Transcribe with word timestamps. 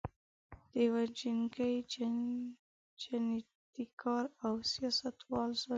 د 0.71 0.73
یوه 0.87 1.03
جنګي 1.19 1.73
جنایتکار 3.03 4.25
او 4.45 4.53
سیاستوال 4.71 5.49
ظلم. 5.59 5.69